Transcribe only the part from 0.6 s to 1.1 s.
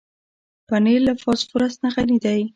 پنېر